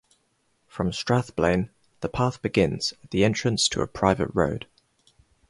From 0.67 0.89
Strathblane, 0.89 1.69
the 1.99 2.09
path 2.09 2.41
begins 2.41 2.95
at 3.03 3.11
the 3.11 3.23
entrance 3.23 3.67
to 3.67 3.81
a 3.81 3.87
private 3.87 4.31
road. 4.33 4.65